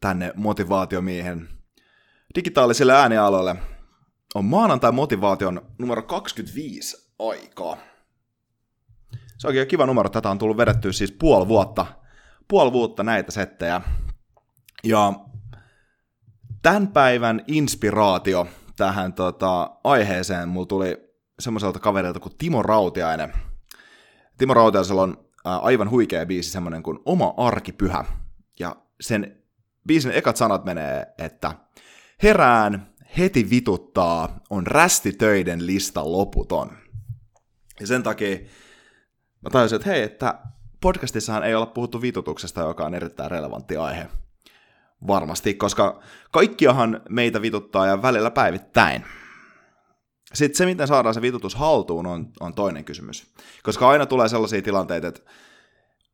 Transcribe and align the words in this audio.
tänne 0.00 0.32
motivaatiomiehen 0.36 1.48
digitaaliselle 2.34 2.92
äänialoille. 2.92 3.56
On 4.34 4.44
maanantai 4.44 4.92
motivaation 4.92 5.62
numero 5.78 6.02
25 6.02 7.12
aikaa. 7.18 7.76
Se 9.38 9.48
onkin 9.48 9.66
kiva 9.66 9.86
numero. 9.86 10.08
Tätä 10.08 10.30
on 10.30 10.38
tullut 10.38 10.56
vedettyä 10.56 10.92
siis 10.92 11.12
puoli 11.12 11.48
vuotta, 11.48 11.86
puoli 12.48 12.72
vuotta 12.72 13.02
näitä 13.02 13.32
settejä. 13.32 13.80
Ja 14.84 15.12
tämän 16.62 16.88
päivän 16.88 17.44
inspiraatio 17.46 18.46
tähän 18.76 19.12
tota, 19.12 19.70
aiheeseen 19.84 20.48
mulla 20.48 20.66
tuli 20.66 20.96
semmoiselta 21.38 21.78
kaverilta 21.78 22.20
kuin 22.20 22.36
Timo 22.38 22.62
Rautiainen. 22.62 23.32
Timo 24.38 24.54
Rautiaisella 24.54 25.02
on 25.02 25.30
aivan 25.44 25.90
huikea 25.90 26.26
biisi, 26.26 26.50
semmoinen 26.50 26.82
kuin 26.82 26.98
Oma 27.04 27.34
arkipyhä. 27.36 28.04
Ja 28.58 28.76
sen 29.00 29.39
biisin 29.86 30.12
ekat 30.12 30.36
sanat 30.36 30.64
menee, 30.64 31.06
että 31.18 31.54
herään, 32.22 32.94
heti 33.18 33.50
vituttaa, 33.50 34.40
on 34.50 34.66
rästitöiden 34.66 35.66
lista 35.66 36.12
loputon. 36.12 36.70
Ja 37.80 37.86
sen 37.86 38.02
takia 38.02 38.38
mä 39.40 39.50
tajusin, 39.52 39.76
että 39.76 39.90
hei, 39.90 40.02
että 40.02 40.38
podcastissahan 40.80 41.44
ei 41.44 41.54
olla 41.54 41.66
puhuttu 41.66 42.02
vitutuksesta, 42.02 42.60
joka 42.60 42.84
on 42.86 42.94
erittäin 42.94 43.30
relevantti 43.30 43.76
aihe. 43.76 44.08
Varmasti, 45.06 45.54
koska 45.54 46.00
kaikkiahan 46.30 47.00
meitä 47.08 47.42
vituttaa 47.42 47.86
ja 47.86 48.02
välillä 48.02 48.30
päivittäin. 48.30 49.04
Sitten 50.34 50.56
se, 50.56 50.66
miten 50.66 50.88
saadaan 50.88 51.14
se 51.14 51.22
vitutus 51.22 51.54
haltuun, 51.54 52.06
on, 52.06 52.26
on 52.40 52.54
toinen 52.54 52.84
kysymys. 52.84 53.34
Koska 53.62 53.88
aina 53.88 54.06
tulee 54.06 54.28
sellaisia 54.28 54.62
tilanteita, 54.62 55.08
että 55.08 55.20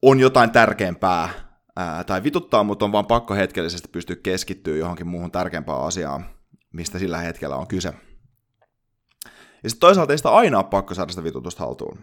on 0.03 0.21
jotain 0.21 0.51
tärkeämpää 0.51 1.46
ää, 1.77 2.05
tai 2.05 2.23
vituttaa, 2.23 2.65
mutta 2.65 2.85
on 2.85 2.93
vaan 2.93 3.07
pakko 3.07 3.35
hetkellisesti 3.35 3.89
pystyä 3.89 4.17
keskittyä 4.17 4.77
johonkin 4.77 5.07
muuhun 5.07 5.31
tärkeämpään 5.31 5.81
asiaan, 5.81 6.27
mistä 6.73 6.99
sillä 6.99 7.19
hetkellä 7.19 7.57
on 7.57 7.67
kyse. 7.67 7.95
Ja 9.63 9.71
sitten 9.71 9.81
toisaalta 9.81 10.13
ei 10.13 10.19
sitä 10.19 10.31
aina 10.31 10.59
ole 10.59 10.67
pakko 10.71 10.95
saada 10.95 11.13
sitä 11.13 11.25
vitutusta 11.25 11.65
haltuun. 11.65 11.99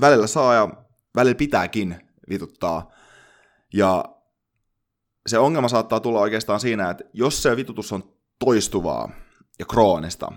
Välillä 0.00 0.26
saa 0.26 0.54
ja 0.54 0.68
välillä 1.16 1.34
pitääkin 1.34 1.96
vituttaa. 2.28 2.90
Ja 3.74 4.04
se 5.26 5.38
ongelma 5.38 5.68
saattaa 5.68 6.00
tulla 6.00 6.20
oikeastaan 6.20 6.60
siinä, 6.60 6.90
että 6.90 7.04
jos 7.12 7.42
se 7.42 7.56
vitutus 7.56 7.92
on 7.92 8.14
toistuvaa 8.38 9.10
ja 9.58 9.66
kroonista, 9.66 10.32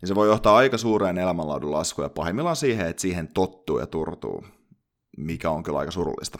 niin 0.00 0.08
se 0.08 0.14
voi 0.14 0.28
johtaa 0.28 0.56
aika 0.56 0.78
suureen 0.78 1.18
elämänlaadun 1.18 1.72
laskuun 1.72 2.04
ja 2.04 2.10
pahimmillaan 2.10 2.56
siihen, 2.56 2.86
että 2.86 3.02
siihen 3.02 3.28
tottuu 3.28 3.78
ja 3.78 3.86
turtuu, 3.86 4.44
mikä 5.16 5.50
on 5.50 5.62
kyllä 5.62 5.78
aika 5.78 5.90
surullista. 5.90 6.38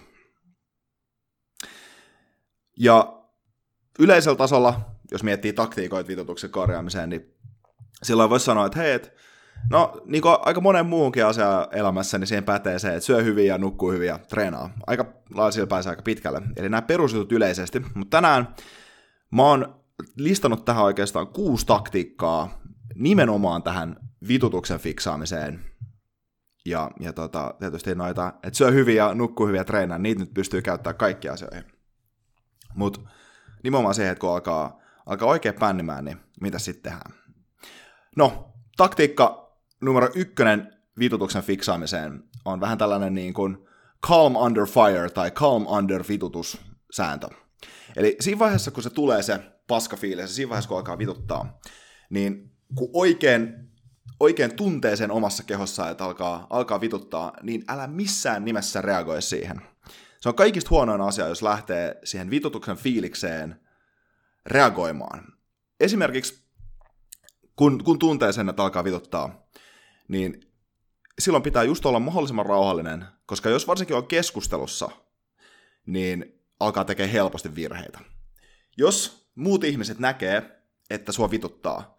Ja 2.78 3.22
yleisellä 3.98 4.36
tasolla, 4.36 4.80
jos 5.12 5.22
miettii 5.22 5.52
taktiikoita 5.52 6.08
vitutuksen 6.08 6.50
korjaamiseen, 6.50 7.10
niin 7.10 7.34
silloin 8.02 8.30
voisi 8.30 8.44
sanoa, 8.44 8.66
että 8.66 8.78
hei, 8.78 8.92
et, 8.92 9.14
no 9.70 10.02
niin 10.04 10.22
kuin 10.22 10.36
aika 10.40 10.60
monen 10.60 10.86
muunkin 10.86 11.26
asian 11.26 11.66
elämässä, 11.72 12.18
niin 12.18 12.26
siihen 12.26 12.44
pätee 12.44 12.78
se, 12.78 12.88
että 12.88 13.00
syö 13.00 13.22
hyvin 13.22 13.46
ja 13.46 13.58
nukkuu 13.58 13.92
hyvin 13.92 14.08
ja 14.08 14.18
treenaa. 14.18 14.70
Aika 14.86 15.06
lailla 15.34 15.66
pääsee 15.66 15.90
aika 15.90 16.02
pitkälle. 16.02 16.42
Eli 16.56 16.68
nämä 16.68 16.82
perusjutut 16.82 17.32
yleisesti. 17.32 17.80
Mutta 17.94 18.16
tänään 18.16 18.54
mä 19.30 19.42
oon 19.42 19.84
listannut 20.16 20.64
tähän 20.64 20.84
oikeastaan 20.84 21.26
kuusi 21.26 21.66
taktiikkaa 21.66 22.62
nimenomaan 22.94 23.62
tähän 23.62 23.96
vitutuksen 24.28 24.78
fiksaamiseen. 24.78 25.64
Ja, 26.66 26.90
ja 27.00 27.12
tota, 27.12 27.54
tietysti 27.60 27.94
noita, 27.94 28.32
että 28.42 28.56
syö 28.56 28.70
hyvin 28.70 28.96
ja 28.96 29.14
nukkuu 29.14 29.46
hyvin 29.46 29.58
ja 29.58 29.64
treenaa, 29.64 29.98
niitä 29.98 30.20
nyt 30.20 30.34
pystyy 30.34 30.62
käyttämään 30.62 30.98
kaikki 30.98 31.28
asioihin. 31.28 31.73
Mutta 32.74 33.00
nimenomaan 33.62 33.94
se, 33.94 34.10
että 34.10 34.20
kun 34.20 34.30
alkaa, 34.30 34.80
alkaa 35.06 35.28
oikein 35.28 35.54
pännimään, 35.54 36.04
niin 36.04 36.16
mitä 36.40 36.58
sitten 36.58 36.82
tehdään? 36.82 37.14
No, 38.16 38.52
taktiikka 38.76 39.54
numero 39.80 40.08
ykkönen 40.14 40.72
vitutuksen 40.98 41.42
fiksaamiseen 41.42 42.22
on 42.44 42.60
vähän 42.60 42.78
tällainen 42.78 43.14
niin 43.14 43.34
kuin 43.34 43.68
calm 44.06 44.36
under 44.36 44.66
fire 44.66 45.10
tai 45.10 45.30
calm 45.30 45.66
under 45.66 46.04
vitutus 46.08 46.60
sääntö. 46.92 47.28
Eli 47.96 48.16
siinä 48.20 48.38
vaiheessa, 48.38 48.70
kun 48.70 48.82
se 48.82 48.90
tulee 48.90 49.22
se 49.22 49.40
paskafiilis, 49.66 50.36
siinä 50.36 50.48
vaiheessa, 50.48 50.68
kun 50.68 50.76
alkaa 50.76 50.98
vituttaa, 50.98 51.58
niin 52.10 52.50
kun 52.74 52.90
oikein, 52.92 53.54
oikein 54.20 54.56
tuntee 54.56 54.96
sen 54.96 55.10
omassa 55.10 55.42
kehossa, 55.42 55.90
että 55.90 56.04
alkaa, 56.04 56.46
alkaa 56.50 56.80
vituttaa, 56.80 57.32
niin 57.42 57.64
älä 57.68 57.86
missään 57.86 58.44
nimessä 58.44 58.80
reagoi 58.80 59.22
siihen– 59.22 59.60
se 60.24 60.28
on 60.28 60.34
kaikista 60.34 60.70
huonoin 60.70 61.00
asia, 61.00 61.28
jos 61.28 61.42
lähtee 61.42 62.00
siihen 62.04 62.30
vitutuksen 62.30 62.76
fiilikseen 62.76 63.60
reagoimaan. 64.46 65.24
Esimerkiksi 65.80 66.44
kun, 67.56 67.84
kun 67.84 67.98
tuntee 67.98 68.32
sen, 68.32 68.48
että 68.48 68.62
alkaa 68.62 68.84
vituttaa, 68.84 69.48
niin 70.08 70.40
silloin 71.18 71.42
pitää 71.42 71.62
just 71.62 71.86
olla 71.86 72.00
mahdollisimman 72.00 72.46
rauhallinen, 72.46 73.04
koska 73.26 73.48
jos 73.48 73.66
varsinkin 73.66 73.96
on 73.96 74.06
keskustelussa, 74.06 74.88
niin 75.86 76.42
alkaa 76.60 76.84
tekemään 76.84 77.12
helposti 77.12 77.54
virheitä. 77.54 78.00
Jos 78.76 79.28
muut 79.34 79.64
ihmiset 79.64 79.98
näkee, 79.98 80.62
että 80.90 81.12
sua 81.12 81.30
vituttaa, 81.30 81.98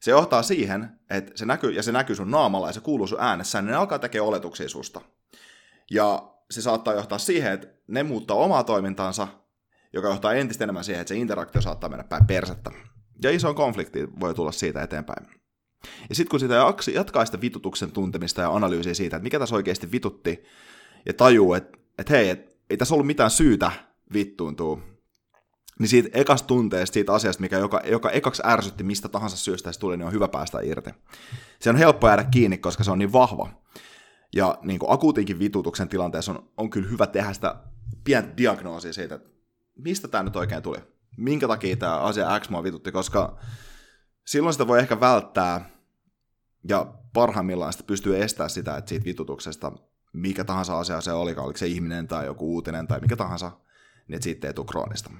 se 0.00 0.10
johtaa 0.10 0.42
siihen, 0.42 1.00
että 1.10 1.32
se 1.34 1.46
näkyy, 1.46 1.70
ja 1.70 1.82
se 1.82 1.92
näkyy 1.92 2.16
sun 2.16 2.30
naamalla 2.30 2.66
ja 2.66 2.72
se 2.72 2.80
kuuluu 2.80 3.06
sun 3.06 3.20
äänessä, 3.20 3.62
niin 3.62 3.70
ne 3.70 3.76
alkaa 3.76 3.98
tekemään 3.98 4.28
oletuksia 4.28 4.68
susta. 4.68 5.00
Ja 5.90 6.33
se 6.50 6.62
saattaa 6.62 6.94
johtaa 6.94 7.18
siihen, 7.18 7.52
että 7.52 7.66
ne 7.88 8.02
muuttaa 8.02 8.36
omaa 8.36 8.64
toimintaansa, 8.64 9.28
joka 9.92 10.08
johtaa 10.08 10.34
entistä 10.34 10.64
enemmän 10.64 10.84
siihen, 10.84 11.00
että 11.00 11.08
se 11.08 11.20
interaktio 11.20 11.60
saattaa 11.62 11.90
mennä 11.90 12.04
päin 12.04 12.26
persettä. 12.26 12.70
Ja 13.22 13.30
iso 13.30 13.54
konflikti 13.54 14.08
voi 14.20 14.34
tulla 14.34 14.52
siitä 14.52 14.82
eteenpäin. 14.82 15.26
Ja 16.08 16.14
sitten 16.14 16.30
kun 16.30 16.40
sitä 16.40 16.54
jatkaa 16.94 17.24
sitä 17.24 17.40
vitutuksen 17.40 17.92
tuntemista 17.92 18.40
ja 18.40 18.50
analyysiä 18.50 18.94
siitä, 18.94 19.16
että 19.16 19.24
mikä 19.24 19.38
tässä 19.38 19.54
oikeasti 19.54 19.92
vitutti, 19.92 20.44
ja 21.06 21.12
tajuu, 21.12 21.54
että, 21.54 21.78
että 21.98 22.12
hei, 22.12 22.30
että 22.30 22.54
ei 22.70 22.76
tässä 22.76 22.94
ollut 22.94 23.06
mitään 23.06 23.30
syytä 23.30 23.72
vittuuntua, 24.12 24.78
niin 25.78 25.88
siitä 25.88 26.08
ekasta 26.12 26.46
tunteesta, 26.46 26.94
siitä 26.94 27.12
asiasta, 27.12 27.40
mikä 27.40 27.58
joka, 27.58 27.80
joka 27.84 28.10
ekaksi 28.10 28.42
ärsytti 28.46 28.84
mistä 28.84 29.08
tahansa 29.08 29.36
syystä 29.36 29.72
se 29.72 29.80
tuli, 29.80 29.96
niin 29.96 30.06
on 30.06 30.12
hyvä 30.12 30.28
päästä 30.28 30.58
irti. 30.62 30.90
Se 31.60 31.70
on 31.70 31.76
helppo 31.76 32.08
jäädä 32.08 32.24
kiinni, 32.24 32.58
koska 32.58 32.84
se 32.84 32.90
on 32.90 32.98
niin 32.98 33.12
vahva. 33.12 33.48
Ja 34.34 34.58
niin 34.62 34.78
kuin 34.78 34.92
akuutinkin 34.92 35.38
vitutuksen 35.38 35.88
tilanteessa 35.88 36.32
on, 36.32 36.50
on 36.56 36.70
kyllä 36.70 36.90
hyvä 36.90 37.06
tehdä 37.06 37.32
sitä 37.32 37.56
pientä 38.04 38.36
diagnoosia 38.36 38.92
siitä, 38.92 39.14
että 39.14 39.30
mistä 39.78 40.08
tämä 40.08 40.24
nyt 40.24 40.36
oikein 40.36 40.62
tuli. 40.62 40.78
Minkä 41.16 41.48
takia 41.48 41.76
tämä 41.76 41.98
asia 41.98 42.40
X 42.40 42.48
mua 42.48 42.62
vitutti, 42.62 42.92
koska 42.92 43.38
silloin 44.26 44.54
sitä 44.54 44.66
voi 44.66 44.78
ehkä 44.78 45.00
välttää 45.00 45.70
ja 46.68 46.94
parhaimmillaan 47.12 47.72
sitä 47.72 47.84
pystyy 47.84 48.22
estämään 48.22 48.50
sitä, 48.50 48.76
että 48.76 48.88
siitä 48.88 49.04
vitutuksesta 49.04 49.72
mikä 50.12 50.44
tahansa 50.44 50.78
asia 50.78 51.00
se 51.00 51.12
oli, 51.12 51.34
oliko 51.36 51.56
se 51.56 51.66
ihminen 51.66 52.08
tai 52.08 52.26
joku 52.26 52.54
uutinen 52.54 52.86
tai 52.86 53.00
mikä 53.00 53.16
tahansa, 53.16 53.50
niin 54.08 54.14
että 54.14 54.24
siitä 54.24 54.46
ei 54.46 54.54
tule 54.54 54.66
kroonista. 54.66 55.10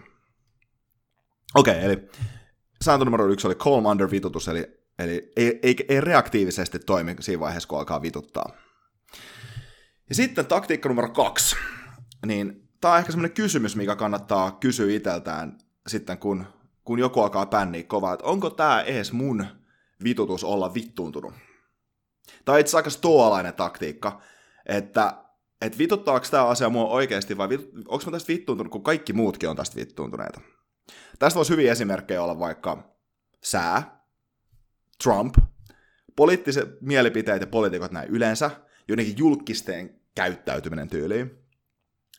Okei, 1.55 1.75
okay, 1.75 1.85
eli 1.85 2.09
sääntö 2.85 3.05
numero 3.05 3.27
yksi 3.27 3.47
oli 3.47 3.55
calm 3.55 3.87
under 3.87 4.11
vitutus, 4.11 4.49
eli, 4.49 4.85
eli 4.99 5.33
ei, 5.37 5.59
ei, 5.63 5.77
ei 5.89 6.01
reaktiivisesti 6.01 6.79
toimi 6.79 7.17
siinä 7.21 7.41
vaiheessa, 7.41 7.69
kun 7.69 7.79
alkaa 7.79 8.03
vituttaa. 8.03 8.53
Ja 10.09 10.15
sitten 10.15 10.47
taktiikka 10.47 10.89
numero 10.89 11.09
kaksi, 11.09 11.57
niin 12.27 12.69
tämä 12.81 12.95
on 12.95 12.99
ehkä 12.99 13.13
semmoinen 13.13 13.35
kysymys, 13.35 13.77
mikä 13.77 13.97
kannattaa 13.97 14.51
kysyä 14.53 14.93
itseltään 14.93 15.59
sitten, 15.87 16.19
kun, 16.19 16.47
kun 16.85 16.99
joku 16.99 17.21
alkaa 17.21 17.47
pänniä 17.47 17.83
kovaa, 17.83 18.15
että 18.15 18.27
onko 18.27 18.51
tämä 18.51 18.83
edes 18.83 19.13
mun 19.13 19.47
vitutus 20.05 20.45
olla 20.45 20.75
vittuuntunut. 20.75 21.33
On 21.33 22.59
itse 22.59 22.69
asiassa 22.69 22.79
aika 22.79 22.91
stoalainen 22.91 23.55
taktiikka, 23.55 24.21
että 24.67 25.25
että 25.61 25.79
vituttaako 25.79 26.27
tämä 26.31 26.47
asia 26.47 26.69
mua 26.69 26.87
oikeasti 26.87 27.39
vai 27.39 27.49
onko 27.89 28.05
mä 28.07 28.13
tästä 28.13 28.33
vittuuntunut, 28.33 28.73
kun 28.73 28.83
kaikki 28.83 29.13
muutkin 29.13 29.49
on 29.49 29.57
tästä 29.57 29.77
vittuuntuneita. 29.77 30.41
Tästä 31.19 31.37
voisi 31.37 31.53
hyviä 31.53 31.73
esimerkkejä 31.73 32.23
olla 32.23 32.39
vaikka 32.39 32.97
sää, 33.43 34.05
Trump, 35.03 35.35
poliittiset 36.17 36.69
mielipiteet 36.81 37.41
ja 37.41 37.47
poliitikot 37.47 37.93
näin 37.93 38.09
yleensä, 38.09 38.51
joidenkin 38.89 39.19
julkisten 39.19 40.01
käyttäytyminen 40.15 40.89
tyyliin. 40.89 41.31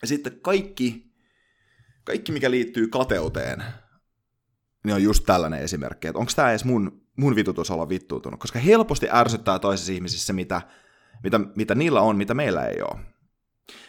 Ja 0.01 0.07
sitten 0.07 0.39
kaikki, 0.41 1.13
kaikki 2.03 2.31
mikä 2.31 2.51
liittyy 2.51 2.87
kateuteen, 2.87 3.63
niin 4.83 4.93
on 4.93 5.03
just 5.03 5.23
tällainen 5.25 5.61
esimerkki, 5.61 6.07
että 6.07 6.19
onko 6.19 6.31
tämä 6.35 6.49
edes 6.49 6.65
mun, 6.65 7.07
mun 7.15 7.35
vitutus 7.35 7.71
olla 7.71 7.89
vittuutunut, 7.89 8.39
koska 8.39 8.59
helposti 8.59 9.07
ärsyttää 9.11 9.59
toisissa 9.59 9.93
ihmisissä 9.93 10.33
mitä, 10.33 10.61
mitä, 11.23 11.39
mitä 11.55 11.75
niillä 11.75 12.01
on, 12.01 12.17
mitä 12.17 12.33
meillä 12.33 12.65
ei 12.65 12.81
ole. 12.81 12.99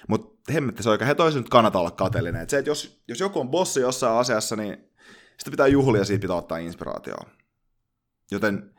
Mutta 0.08 0.52
hemmetti 0.52 0.82
se 0.82 0.90
oikein, 0.90 1.08
he 1.08 1.14
toisin 1.14 1.38
nyt 1.38 1.49
kannata 1.49 1.78
olla 1.78 1.90
kateellinen. 1.90 2.43
Et 2.43 2.50
se, 2.50 2.58
että 2.58 2.70
jos, 2.70 3.02
jos 3.08 3.20
joku 3.20 3.40
on 3.40 3.50
bossi 3.50 3.81
jossain 3.81 4.19
asiassa, 4.19 4.56
niin 4.56 4.78
sitä 5.38 5.50
pitää 5.50 5.67
juhlia 5.67 6.00
ja 6.00 6.05
siitä 6.05 6.23
pitää 6.23 6.37
ottaa 6.37 6.58
inspiraatioa. 6.58 7.31
Joten 8.31 8.75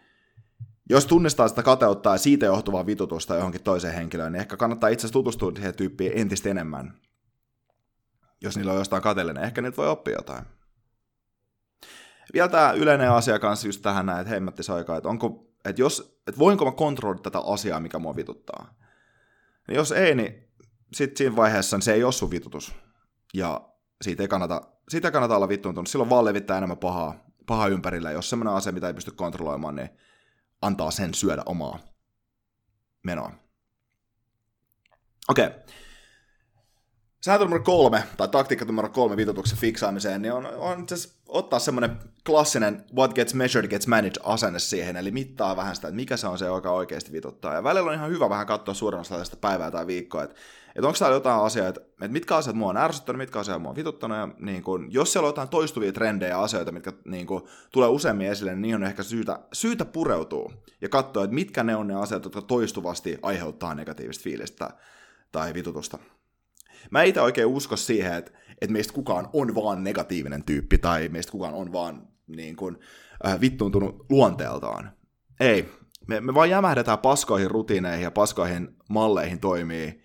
jos 0.89 1.05
tunnistaa 1.05 1.47
sitä 1.47 1.63
kateutta 1.63 2.11
ja 2.11 2.17
siitä 2.17 2.45
johtuvaa 2.45 2.85
vitutusta 2.85 3.35
johonkin 3.35 3.63
toiseen 3.63 3.93
henkilöön, 3.93 4.31
niin 4.31 4.39
ehkä 4.39 4.57
kannattaa 4.57 4.89
itse 4.89 5.01
asiassa 5.01 5.13
tutustua 5.13 5.51
siihen 5.55 5.75
tyyppiin 5.75 6.11
entistä 6.15 6.49
enemmän. 6.49 6.93
Jos 8.41 8.57
niillä 8.57 8.71
on 8.71 8.77
jostain 8.77 9.03
kateellinen, 9.03 9.43
ehkä 9.43 9.61
niitä 9.61 9.77
voi 9.77 9.87
oppia 9.87 10.15
jotain. 10.15 10.45
Vielä 12.33 12.47
tämä 12.49 12.71
yleinen 12.71 13.11
asia 13.11 13.39
kanssa 13.39 13.67
just 13.67 13.81
tähän 13.81 14.05
näin, 14.05 14.21
että 14.21 14.33
hemmetti 14.33 14.71
aikaa, 14.71 14.97
että, 14.97 15.09
onko, 15.09 15.47
että, 15.65 15.81
jos, 15.81 16.21
että 16.27 16.39
voinko 16.39 16.65
mä 16.65 16.71
kontrolloida 16.71 17.21
tätä 17.21 17.39
asiaa, 17.39 17.79
mikä 17.79 17.99
mua 17.99 18.15
vituttaa. 18.15 18.75
Niin 19.67 19.75
jos 19.75 19.91
ei, 19.91 20.15
niin 20.15 20.47
sitten 20.93 21.17
siinä 21.17 21.35
vaiheessa 21.35 21.77
niin 21.77 21.81
se 21.81 21.93
ei 21.93 22.03
ole 22.03 22.11
sun 22.11 22.31
vitutus. 22.31 22.75
Ja 23.33 23.69
siitä 24.01 24.23
ei 24.23 24.27
kannata, 24.27 24.61
siitä 24.89 25.07
ei 25.07 25.11
kannata 25.11 25.35
olla 25.35 25.49
vittuuntunut. 25.49 25.87
Silloin 25.87 26.09
vaan 26.09 26.25
levittää 26.25 26.57
enemmän 26.57 26.77
pahaa, 26.77 27.25
pahaa 27.45 27.67
ympärillä. 27.67 28.11
Jos 28.11 28.29
semmoinen 28.29 28.53
asia, 28.53 28.71
mitä 28.71 28.87
ei 28.87 28.93
pysty 28.93 29.11
kontrolloimaan, 29.11 29.75
niin 29.75 29.89
antaa 30.61 30.91
sen 30.91 31.13
syödä 31.13 31.43
omaa 31.45 31.79
menoa. 33.03 33.31
Okei. 35.29 35.47
Okay. 35.47 35.59
Sääntö 37.27 37.45
numero 37.45 37.63
kolme, 37.63 38.03
tai 38.17 38.27
taktiikka 38.27 38.65
numero 38.65 38.89
kolme 38.89 39.17
vitutuksen 39.17 39.57
fiksaamiseen, 39.57 40.21
niin 40.21 40.33
on, 40.33 40.45
on 40.45 40.85
ottaa 41.27 41.59
semmoinen 41.59 41.99
klassinen 42.25 42.83
what 42.95 43.13
gets 43.13 43.33
measured 43.33 43.69
gets 43.69 43.87
managed 43.87 44.15
asenne 44.23 44.59
siihen, 44.59 44.97
eli 44.97 45.11
mittaa 45.11 45.55
vähän 45.55 45.75
sitä, 45.75 45.87
että 45.87 45.95
mikä 45.95 46.17
se 46.17 46.27
on 46.27 46.37
se, 46.37 46.45
joka 46.45 46.71
oikeasti 46.71 47.11
vituttaa. 47.11 47.53
Ja 47.53 47.63
välillä 47.63 47.89
on 47.89 47.95
ihan 47.95 48.09
hyvä 48.09 48.29
vähän 48.29 48.47
katsoa 48.47 48.73
suurin 48.73 49.01
osa 49.01 49.17
tästä 49.17 49.37
päivää 49.41 49.71
tai 49.71 49.87
viikkoa, 49.87 50.23
että, 50.23 50.35
että 50.75 50.87
onko 50.87 50.99
täällä 50.99 51.15
jotain 51.15 51.41
asiaa, 51.41 51.67
että, 51.67 51.81
että 51.81 52.07
mitkä 52.07 52.35
asiat 52.35 52.55
mua 52.55 52.69
on 52.69 52.77
ärsyttänyt, 52.77 53.17
mitkä 53.17 53.39
asiat 53.39 53.61
mua 53.61 53.69
on 53.69 53.75
vituttanut, 53.75 54.17
ja 54.17 54.27
niin 54.39 54.63
kun, 54.63 54.87
jos 54.93 55.13
siellä 55.13 55.25
on 55.25 55.29
jotain 55.29 55.49
toistuvia 55.49 55.91
trendejä 55.91 56.29
ja 56.29 56.41
asioita, 56.41 56.71
mitkä 56.71 56.93
niin 57.05 57.27
kun, 57.27 57.47
tulee 57.71 57.89
useammin 57.89 58.27
esille, 58.27 58.51
niin 58.51 58.61
niihin 58.61 58.75
on 58.75 58.83
ehkä 58.83 59.03
syytä, 59.03 59.39
syytä 59.53 59.85
pureutua 59.85 60.51
ja 60.81 60.89
katsoa, 60.89 61.23
että 61.23 61.35
mitkä 61.35 61.63
ne 61.63 61.75
on 61.75 61.87
ne 61.87 61.95
asiat, 61.95 62.23
jotka 62.23 62.41
toistuvasti 62.41 63.17
aiheuttaa 63.21 63.75
negatiivista 63.75 64.23
fiilistä 64.23 64.69
tai 65.31 65.53
vitutusta. 65.53 65.97
Mä 66.91 67.03
itse 67.03 67.21
oikein 67.21 67.47
usko 67.47 67.75
siihen, 67.77 68.13
että, 68.13 68.31
että 68.61 68.73
meistä 68.73 68.93
kukaan 68.93 69.29
on 69.33 69.55
vaan 69.55 69.83
negatiivinen 69.83 70.43
tyyppi 70.43 70.77
tai 70.77 71.09
meistä 71.09 71.31
kukaan 71.31 71.53
on 71.53 71.73
vaan 71.73 72.07
niin 72.27 72.55
kuin, 72.55 72.77
äh, 73.27 73.41
vittuuntunut 73.41 74.05
luonteeltaan. 74.09 74.91
Ei. 75.39 75.69
Me, 76.07 76.21
me 76.21 76.33
vaan 76.33 76.49
jämähdetään 76.49 76.99
paskoihin 76.99 77.51
rutiineihin 77.51 78.03
ja 78.03 78.11
paskoihin 78.11 78.75
malleihin 78.89 79.39
toimii. 79.39 80.01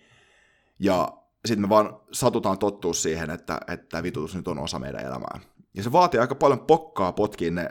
Ja 0.79 1.13
sitten 1.45 1.61
me 1.61 1.69
vaan 1.69 1.99
satutaan 2.11 2.57
tottua 2.57 2.93
siihen, 2.93 3.29
että, 3.29 3.59
että 3.67 4.03
vitutus 4.03 4.35
nyt 4.35 4.47
on 4.47 4.59
osa 4.59 4.79
meidän 4.79 5.05
elämää. 5.05 5.39
Ja 5.73 5.83
se 5.83 5.91
vaatii 5.91 6.19
aika 6.19 6.35
paljon 6.35 6.59
pokkaa 6.59 7.11
potkiin 7.11 7.55
ne 7.55 7.69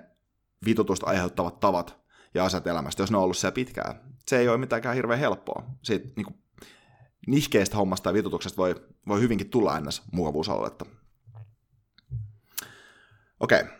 vitutusta 0.64 1.06
aiheuttavat 1.06 1.60
tavat 1.60 1.98
ja 2.34 2.44
asiat 2.44 2.66
elämästä, 2.66 3.02
jos 3.02 3.10
ne 3.10 3.16
on 3.16 3.22
ollut 3.22 3.36
siellä 3.36 3.54
pitkään. 3.54 4.00
Se 4.26 4.38
ei 4.38 4.48
ole 4.48 4.58
mitenkään 4.58 4.94
hirveän 4.94 5.20
helppoa. 5.20 5.64
Siitä 5.82 6.08
niin 6.16 6.24
kuin, 6.24 6.36
nihkeistä 7.26 7.76
hommasta 7.76 8.10
ja 8.10 8.14
vitutuksesta 8.14 8.56
voi, 8.56 8.74
voi 9.08 9.20
hyvinkin 9.20 9.50
tulla 9.50 9.80
ns. 9.80 10.02
mukavuusaluetta. 10.12 10.86
Okei. 13.40 13.60
Okay. 13.60 13.72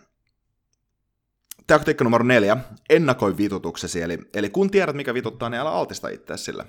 Taktiikka 1.66 2.04
numero 2.04 2.24
neljä. 2.24 2.56
Ennakoi 2.90 3.36
vitutuksesi. 3.36 4.02
Eli, 4.02 4.18
eli 4.34 4.50
kun 4.50 4.70
tiedät, 4.70 4.96
mikä 4.96 5.14
vituttaa, 5.14 5.50
niin 5.50 5.60
älä 5.60 5.70
altista 5.70 6.08
itse 6.08 6.36
sille. 6.36 6.64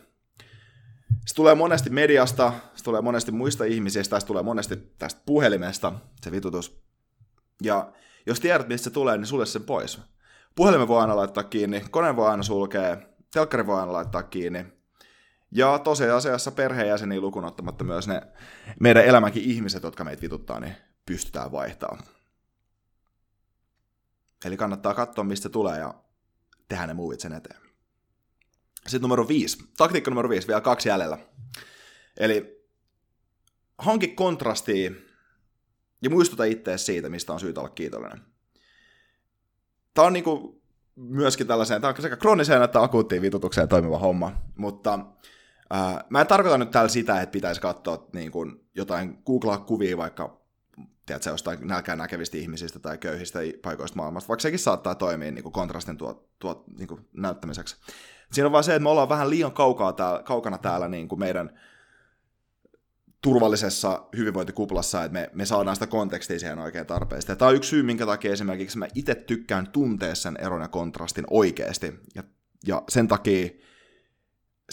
Se 1.27 1.35
tulee 1.35 1.55
monesti 1.55 1.89
mediasta, 1.89 2.53
se 2.75 2.83
tulee 2.83 3.01
monesti 3.01 3.31
muista 3.31 3.63
ihmisistä, 3.63 4.19
se 4.19 4.25
tulee 4.25 4.43
monesti 4.43 4.75
tästä 4.75 5.21
puhelimesta, 5.25 5.93
se 6.21 6.31
vitutus. 6.31 6.83
Ja 7.63 7.93
jos 8.25 8.39
tiedät, 8.39 8.67
mistä 8.67 8.83
se 8.83 8.89
tulee, 8.89 9.17
niin 9.17 9.25
sulle 9.25 9.45
sen 9.45 9.63
pois. 9.63 10.01
Puhelimen 10.55 10.87
voi 10.87 11.01
aina 11.01 11.15
laittaa 11.15 11.43
kiinni, 11.43 11.85
kone 11.91 12.15
voi 12.15 12.29
aina 12.29 12.43
sulkea, 12.43 12.97
telkkari 13.33 13.67
voi 13.67 13.79
aina 13.79 13.93
laittaa 13.93 14.23
kiinni, 14.23 14.65
ja 15.55 15.79
tosiasiassa 15.79 16.51
perheenjäseniä 16.51 17.21
lukunottamatta 17.21 17.83
myös 17.83 18.07
ne 18.07 18.21
meidän 18.79 19.05
elämänkin 19.05 19.43
ihmiset, 19.43 19.83
jotka 19.83 20.03
meitä 20.03 20.21
vituttaa, 20.21 20.59
niin 20.59 20.75
pystytään 21.05 21.51
vaihtamaan. 21.51 22.03
Eli 24.45 24.57
kannattaa 24.57 24.93
katsoa, 24.93 25.23
mistä 25.23 25.49
tulee 25.49 25.79
ja 25.79 25.93
tehdä 26.69 26.87
ne 26.87 26.93
muuvit 26.93 27.19
sen 27.19 27.33
eteen. 27.33 27.59
Sitten 28.87 29.01
numero 29.01 29.27
viisi. 29.27 29.57
Taktiikka 29.77 30.11
numero 30.11 30.29
viisi, 30.29 30.47
vielä 30.47 30.61
kaksi 30.61 30.89
jäljellä. 30.89 31.17
Eli 32.17 32.65
hanki 33.77 34.07
kontrastia 34.07 34.91
ja 36.01 36.09
muistuta 36.09 36.43
itseäsi 36.43 36.85
siitä, 36.85 37.09
mistä 37.09 37.33
on 37.33 37.39
syytä 37.39 37.59
olla 37.59 37.69
kiitollinen. 37.69 38.21
Tämä 39.93 40.07
on 40.07 40.13
niinku 40.13 40.61
myöskin 40.95 41.47
tällaiseen, 41.47 41.81
tämä 41.81 41.93
on 41.97 42.01
sekä 42.01 42.17
krooniseen 42.17 42.63
että 42.63 42.83
akuuttiin 42.83 43.21
vitutukseen 43.21 43.67
toimiva 43.67 43.97
homma, 43.99 44.31
mutta 44.55 44.99
Ää, 45.73 46.05
mä 46.09 46.21
en 46.21 46.27
tarkoita 46.27 46.57
nyt 46.57 46.71
täällä 46.71 46.89
sitä, 46.89 47.21
että 47.21 47.33
pitäisi 47.33 47.61
katsoa 47.61 48.07
niin 48.13 48.31
kuin 48.31 48.69
jotain, 48.75 49.17
googlaa 49.25 49.57
kuvia 49.57 49.97
vaikka 49.97 50.41
tiedätkö, 51.05 51.29
jostain 51.29 51.67
nälkään 51.67 51.97
näkevistä 51.97 52.37
ihmisistä 52.37 52.79
tai 52.79 52.97
köyhistä 52.97 53.39
paikoista 53.61 53.97
maailmasta, 53.97 54.27
vaikka 54.27 54.41
sekin 54.41 54.59
saattaa 54.59 54.95
toimia 54.95 55.31
niin 55.31 55.43
kuin 55.43 55.53
kontrastin 55.53 55.97
tuo, 55.97 56.29
tuo, 56.39 56.63
niin 56.77 56.87
kuin 56.87 57.07
näyttämiseksi. 57.13 57.75
Siinä 58.31 58.45
on 58.45 58.51
vaan 58.51 58.63
se, 58.63 58.75
että 58.75 58.83
me 58.83 58.89
ollaan 58.89 59.09
vähän 59.09 59.29
liian 59.29 59.51
kaukaa 59.51 59.93
täällä, 59.93 60.23
kaukana 60.23 60.57
täällä 60.57 60.87
niin 60.87 61.07
kuin 61.07 61.19
meidän 61.19 61.59
turvallisessa 63.21 64.07
hyvinvointikuplassa, 64.17 65.03
että 65.03 65.13
me, 65.13 65.29
me 65.33 65.45
saadaan 65.45 65.75
sitä 65.75 65.87
kontekstia 65.87 66.39
siihen 66.39 66.59
oikein 66.59 66.85
tarpeesta. 66.85 67.31
Ja 67.31 67.35
tämä 67.35 67.49
on 67.49 67.55
yksi 67.55 67.69
syy, 67.69 67.83
minkä 67.83 68.05
takia 68.05 68.31
esimerkiksi 68.33 68.77
mä 68.77 68.87
itse 68.95 69.15
tykkään 69.15 69.67
tuntea 69.67 70.15
sen 70.15 70.37
eron 70.39 70.61
ja 70.61 70.67
kontrastin 70.67 71.25
oikeasti. 71.29 71.99
Ja, 72.15 72.23
ja 72.67 72.83
sen 72.89 73.07
takia 73.07 73.49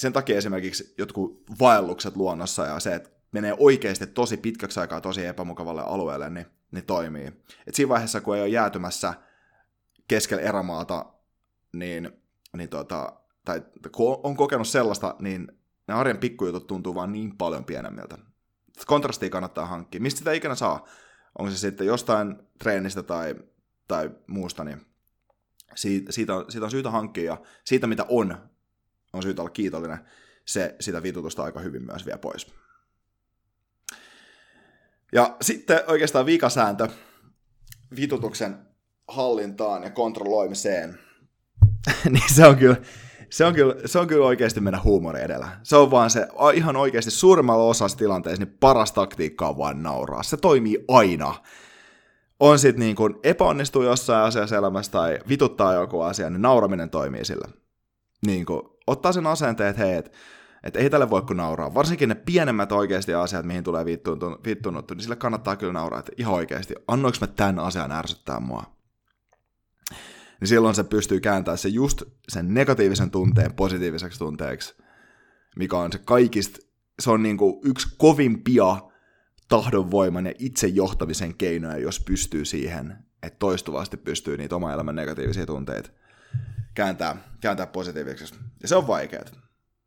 sen 0.01 0.13
takia 0.13 0.39
esimerkiksi 0.39 0.95
jotkut 0.99 1.43
vaellukset 1.61 2.17
luonnossa 2.17 2.67
ja 2.67 2.81
se, 2.81 2.95
että 2.95 3.11
menee 3.33 3.55
oikeasti 3.59 4.07
tosi 4.07 4.37
pitkäksi 4.37 4.81
aikaa 4.81 5.01
tosi 5.01 5.27
epämukavalle 5.27 5.83
alueelle, 5.83 6.31
niin, 6.31 6.47
niin 6.71 6.87
toimii. 6.87 7.27
Et 7.67 7.75
siinä 7.75 7.89
vaiheessa, 7.89 8.21
kun 8.21 8.37
ei 8.37 8.43
ole 8.43 8.49
jäätymässä 8.49 9.15
keskellä 10.09 10.43
erämaata, 10.43 11.07
niin, 11.73 12.11
niin 12.57 12.69
tota, 12.69 13.13
tai 13.45 13.63
kun 13.93 14.21
on 14.23 14.37
kokenut 14.37 14.69
sellaista, 14.69 15.17
niin 15.19 15.49
ne 15.89 15.95
arjen 15.95 16.19
pikkujutut 16.19 16.67
tuntuu 16.67 16.95
vaan 16.95 17.13
niin 17.13 17.37
paljon 17.37 17.65
pienemmiltä. 17.65 18.19
Kontrastia 18.87 19.31
kannattaa 19.31 19.67
hankkia. 19.67 20.01
Mistä 20.01 20.19
sitä 20.19 20.33
ikinä 20.33 20.55
saa? 20.55 20.87
Onko 21.39 21.51
se 21.51 21.59
sitten 21.59 21.87
jostain 21.87 22.37
treenistä 22.59 23.03
tai, 23.03 23.35
tai 23.89 24.11
muusta, 24.27 24.65
niin 24.65 24.87
siitä, 25.75 26.13
siitä, 26.13 26.35
on, 26.35 26.45
siitä 26.49 26.65
on 26.65 26.71
syytä 26.71 26.91
hankkia 26.91 27.25
ja 27.25 27.41
siitä 27.65 27.87
mitä 27.87 28.07
on, 28.09 28.51
on 29.13 29.23
syytä 29.23 29.43
olla 29.43 29.51
kiitollinen, 29.51 29.99
se 30.45 30.75
sitä 30.81 31.03
vitutusta 31.03 31.43
aika 31.43 31.61
hyvin 31.61 31.83
myös 31.83 32.07
vie 32.07 32.19
pois. 32.19 32.47
Ja 35.13 35.37
sitten 35.41 35.81
oikeastaan 35.87 36.27
vikasääntö 36.27 36.89
vitutuksen 37.97 38.59
hallintaan 39.09 39.83
ja 39.83 39.91
kontrolloimiseen, 39.91 40.99
niin 42.11 42.35
se 42.35 42.47
on 42.47 42.57
kyllä, 42.57 42.77
se, 43.31 43.45
on 43.45 43.55
kyllä, 43.55 43.75
se 43.87 43.99
on 43.99 44.07
kyllä 44.07 44.27
oikeasti 44.27 44.61
mennä 44.61 44.81
huumori 44.85 45.23
edellä. 45.23 45.49
Se 45.63 45.77
on 45.77 45.91
vaan 45.91 46.11
se, 46.11 46.29
ihan 46.55 46.77
oikeasti 46.77 47.11
suurimmalla 47.11 47.65
osassa 47.65 47.99
tilanteessa, 47.99 48.45
niin 48.45 48.57
paras 48.61 48.93
taktiikka 48.93 49.49
on 49.49 49.59
vaan 49.59 49.83
nauraa. 49.83 50.23
Se 50.23 50.37
toimii 50.37 50.85
aina. 50.89 51.35
On 52.41 52.59
sit 52.59 52.77
niin 52.77 52.97
kuin 52.97 53.15
epäonnistuu 53.23 53.83
jossain 53.83 54.25
asiassa 54.27 54.57
elämässä 54.57 54.93
tai 54.93 55.19
vituttaa 55.29 55.75
joku 55.75 56.01
asia, 56.01 56.31
niin 56.31 56.43
nauraminen 56.43 56.91
toimii 56.91 57.25
sillä. 57.25 57.49
Niin 58.27 58.47
kuin, 58.47 58.63
ottaa 58.91 59.13
sen 59.13 59.27
asenteen, 59.27 59.71
että 59.71 59.83
hei, 59.83 59.95
et, 59.95 60.13
et 60.63 60.77
ei 60.77 60.91
tälle 60.91 61.11
voi 61.11 61.23
kuin 61.23 61.37
nauraa. 61.37 61.75
Varsinkin 61.75 62.09
ne 62.09 62.15
pienemmät 62.15 62.73
oikeasti 62.73 63.15
asiat, 63.15 63.47
mihin 63.47 63.65
tulee 63.65 63.85
vittunut, 64.45 64.91
niin 64.91 65.01
sille 65.01 65.17
kannattaa 65.17 65.57
kyllä 65.57 65.73
nauraa, 65.73 66.01
että 66.01 66.13
ihan 66.17 66.35
oikeasti, 66.35 66.75
annoinko 66.89 67.19
mä 67.21 67.27
tämän 67.27 67.59
asian 67.59 67.93
ärsyttää 67.93 68.41
mua? 68.41 68.81
niin 70.41 70.49
silloin 70.49 70.75
se 70.75 70.85
pystyy 70.85 71.21
kääntämään 71.21 71.59
se 71.59 71.69
just 71.69 72.03
sen 72.29 72.55
negatiivisen 72.55 73.11
tunteen 73.11 73.55
positiiviseksi 73.55 74.19
tunteeksi, 74.19 74.75
mikä 75.57 75.77
on 75.77 75.93
se 75.93 75.99
kaikista, 75.99 76.59
se 77.01 77.11
on 77.11 77.23
niin 77.23 77.37
kuin 77.37 77.61
yksi 77.65 77.89
kovimpia 77.99 78.77
tahdonvoiman 79.49 80.27
ja 80.27 80.33
itsejohtamisen 80.39 81.35
keinoja, 81.35 81.79
jos 81.79 82.01
pystyy 82.01 82.45
siihen, 82.45 82.97
että 83.23 83.39
toistuvasti 83.39 83.97
pystyy 83.97 84.37
niitä 84.37 84.57
oma 84.57 84.73
elämän 84.73 84.95
negatiivisia 84.95 85.47
tunteita 85.47 85.91
kääntää, 86.75 87.17
kääntää 87.41 87.67
positiiviseksi. 87.67 88.35
Ja 88.63 88.69
se 88.69 88.77
on 88.77 88.87
vaikeaa. 88.87 89.25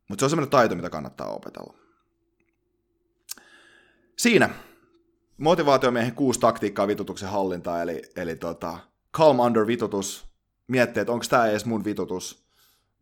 Mutta 0.09 0.21
se 0.21 0.25
on 0.25 0.29
semmoinen 0.29 0.51
taito, 0.51 0.75
mitä 0.75 0.89
kannattaa 0.89 1.27
opetella. 1.27 1.73
Siinä 4.17 4.49
motivaatiomiehen 5.37 6.15
kuusi 6.15 6.39
taktiikkaa 6.39 6.87
vitutuksen 6.87 7.29
hallintaa, 7.29 7.81
eli, 7.81 8.01
eli 8.15 8.35
tota, 8.35 8.77
calm 9.13 9.39
under 9.39 9.67
vitutus, 9.67 10.27
miettiä, 10.67 11.01
että 11.01 11.13
onko 11.13 11.25
tämä 11.29 11.47
edes 11.47 11.65
mun 11.65 11.85
vitutus, 11.85 12.47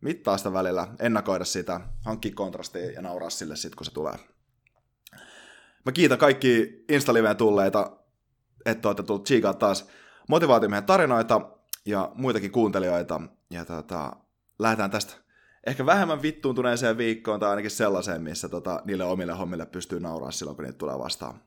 mittaa 0.00 0.38
sitä 0.38 0.52
välillä, 0.52 0.88
ennakoida 0.98 1.44
sitä, 1.44 1.80
hankkia 2.04 2.34
kontrastia 2.34 2.90
ja 2.90 3.02
nauraa 3.02 3.30
sille 3.30 3.56
sitten, 3.56 3.76
kun 3.76 3.84
se 3.84 3.92
tulee. 3.92 4.14
Mä 5.86 5.92
kiitän 5.92 6.18
kaikki 6.18 6.84
Instaliveen 6.88 7.36
tulleita, 7.36 7.96
että 8.66 8.88
olette 8.88 9.02
tullut 9.02 9.24
tsiikaa 9.24 9.54
taas 9.54 9.86
motivaatiomiehen 10.28 10.84
tarinoita 10.84 11.50
ja 11.86 12.12
muitakin 12.14 12.52
kuuntelijoita. 12.52 13.20
Ja 13.50 13.64
tota, 13.64 14.16
lähdetään 14.58 14.90
tästä 14.90 15.14
ehkä 15.66 15.86
vähemmän 15.86 16.22
vittuuntuneeseen 16.22 16.98
viikkoon 16.98 17.40
tai 17.40 17.50
ainakin 17.50 17.70
sellaiseen, 17.70 18.22
missä 18.22 18.48
tota, 18.48 18.82
niille 18.84 19.04
omille 19.04 19.32
hommille 19.32 19.66
pystyy 19.66 20.00
nauraa 20.00 20.30
silloin, 20.30 20.56
kun 20.56 20.64
niitä 20.64 20.78
tulee 20.78 20.98
vastaan. 20.98 21.40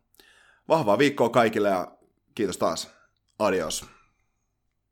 Vahvaa 0.69 0.97
viikkoa 0.97 1.29
kaikille 1.29 1.69
ja 1.69 1.97
kiitos 2.35 2.57
taas. 2.57 2.91
Adios. 3.39 3.94